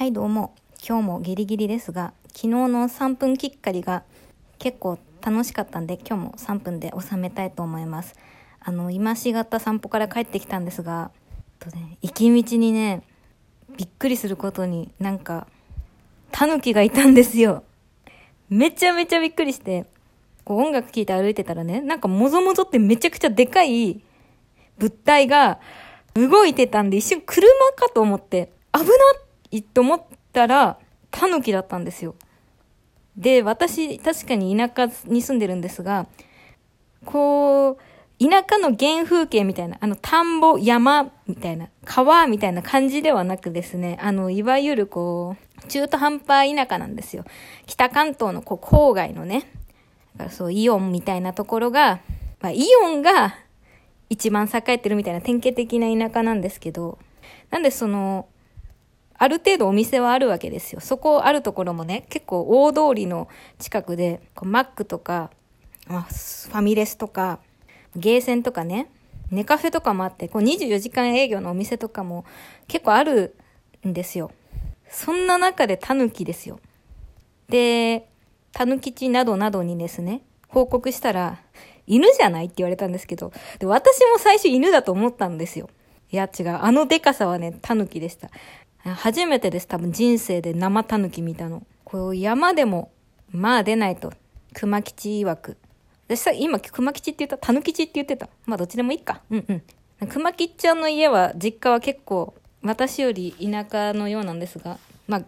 [0.00, 0.54] はいどうも。
[0.82, 4.02] 今日もギリギリですが昨日の3分きっかりが
[4.58, 8.14] 結構楽しかったんで今日も3分で収めたいと思います。
[8.60, 11.10] あの今しがた散歩から帰ってきたんですが
[11.58, 13.02] とね行き道にね
[13.76, 15.46] びっくりすることになんか
[16.32, 17.62] タヌキがいたんですよ。
[18.48, 19.84] めちゃめちゃびっくりして
[20.46, 24.00] こう音楽聴いて歩いてたらねなんかもぞもぞってめちゃくちゃでかい
[24.78, 25.60] 物体が
[26.14, 27.46] 動いてたんで一瞬車
[27.76, 28.88] かと思って危なっ
[29.50, 30.78] いと思ったら、
[31.10, 32.14] タヌキだったんですよ。
[33.16, 36.06] で、私、確かに田舎に住んでるんですが、
[37.04, 37.76] こう、
[38.18, 47.24] 田舎の原風景みたいな、あの、田んぼ、山みたいな、川みたいな感じではなくですね、あの、いわゆるこう、中途半端田舎なんですよ。
[47.66, 49.50] 北関東のこう郊外のね、
[50.16, 52.00] だからそう、イオンみたいなところが、
[52.40, 53.36] まあ、イオンが
[54.08, 56.98] 一番栄えてるみたいな典型的な田舎なんですけど、
[57.50, 58.26] なんでその、
[59.22, 60.80] ある程度お店はあるわけですよ。
[60.80, 65.30] そこあるところもね、結構大通りの近くで、こうマックとか、
[65.86, 67.38] ファミレスとか、
[67.94, 68.90] ゲーセンとかね、
[69.30, 72.24] ネカフェとかもあって、こう24時間営業のお店とかも
[72.66, 73.36] 結構ある
[73.86, 74.30] んですよ。
[74.88, 76.58] そんな中でタヌキですよ。
[77.50, 78.08] で、
[78.52, 81.42] タヌキチなどなどにですね、報告したら、
[81.86, 85.68] 犬じゃないって言われたんですけど、で私も最初犬だと思ったんですよ。
[86.10, 86.56] いや違う。
[86.62, 88.30] あのデカさはね、タヌキでした。
[88.84, 91.66] 初めてです、多分人生で生タヌキ見たの。
[91.84, 92.90] こう山でも、
[93.30, 94.12] まあ出ないと。
[94.54, 95.56] 熊吉曰く。
[96.08, 97.38] 私さ、今熊吉って言った？
[97.38, 98.28] タヌ吉って言ってた？
[98.46, 99.20] まあどっちでもいいか。
[99.30, 99.44] うん
[100.00, 100.08] うん。
[100.08, 105.24] 熊吉ちゃんの家は、実家は結構、私より田舎のようなんですが、まあ、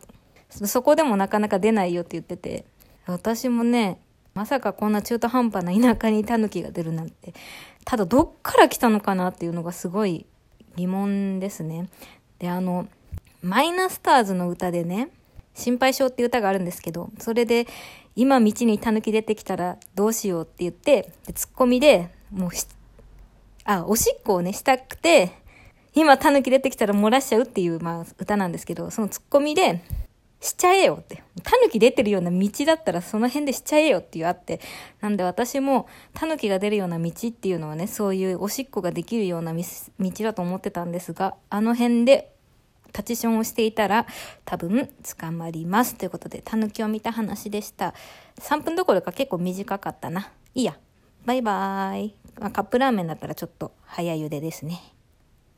[0.51, 2.65] そこでもなかなか出ないよって言ってて、
[3.07, 3.99] 私もね、
[4.35, 7.35] まさかこんな中途半端な田舎にタヌキが出るなんて、
[7.85, 10.27] ただどっから来たのかなっていうのがすごい
[10.77, 11.89] 疑問ですね。
[12.39, 12.89] で、あの、
[13.43, 15.11] マイナスターズの歌でね、
[15.55, 17.67] 心配性っていう歌があるんですけど、それで、
[18.15, 22.67] 今道に狸出てきたらどうしようって言って、でツッコミで、もうし
[23.65, 25.33] あ、おしっこをね、したくて、
[25.95, 29.83] 今狸出てきたら漏らしちゃうっていう、まあ、歌なんですけど、そのツッコミで、
[30.43, 31.23] しちゃえよって。
[31.45, 34.61] 狸出てるような道だったらその辺でしちゃえよっていうあって。
[35.01, 39.63] なんで私も狸が出るような道っていうのはね、そういうおしっこができるような道
[40.25, 42.33] だと思ってたんですが、あの辺で
[42.93, 44.07] 立ちションをしていたら
[44.45, 44.89] 多分
[45.19, 45.97] 捕まります。
[45.97, 47.95] ということで、タヌキを見た話でした。
[48.41, 50.31] 3分どころか結構短かったな。
[50.55, 50.77] いいや。
[51.25, 52.15] バイバーイ。
[52.41, 54.81] まあ、カップラーメンだったらちょっと早茹でですね。